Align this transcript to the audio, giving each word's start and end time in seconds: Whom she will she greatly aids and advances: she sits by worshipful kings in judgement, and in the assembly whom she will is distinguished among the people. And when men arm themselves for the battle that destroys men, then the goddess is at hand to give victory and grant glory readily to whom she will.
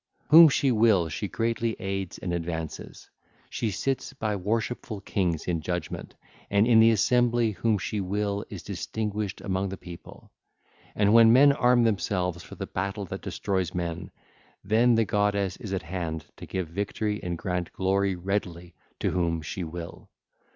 Whom 0.31 0.49
she 0.49 0.71
will 0.71 1.09
she 1.09 1.27
greatly 1.27 1.75
aids 1.79 2.17
and 2.17 2.33
advances: 2.33 3.07
she 3.51 3.69
sits 3.69 4.13
by 4.13 4.35
worshipful 4.35 4.99
kings 5.01 5.47
in 5.47 5.61
judgement, 5.61 6.15
and 6.49 6.65
in 6.65 6.79
the 6.79 6.89
assembly 6.89 7.51
whom 7.51 7.77
she 7.77 8.01
will 8.01 8.43
is 8.49 8.63
distinguished 8.63 9.41
among 9.41 9.69
the 9.69 9.77
people. 9.77 10.31
And 10.95 11.13
when 11.13 11.31
men 11.31 11.51
arm 11.51 11.83
themselves 11.83 12.41
for 12.41 12.55
the 12.55 12.65
battle 12.65 13.05
that 13.05 13.21
destroys 13.21 13.75
men, 13.75 14.09
then 14.63 14.95
the 14.95 15.05
goddess 15.05 15.55
is 15.57 15.71
at 15.71 15.83
hand 15.83 16.25
to 16.37 16.47
give 16.47 16.67
victory 16.69 17.21
and 17.21 17.37
grant 17.37 17.71
glory 17.71 18.15
readily 18.15 18.73
to 19.01 19.11
whom 19.11 19.43
she 19.43 19.63
will. 19.63 20.09